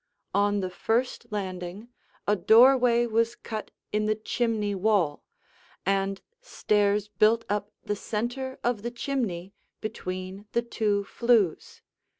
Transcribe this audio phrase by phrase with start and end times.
[0.33, 1.89] On the first landing
[2.27, 5.23] a doorway was cut in the chimney wall,
[5.85, 11.83] and stairs built up the center of the chimney between the two flues.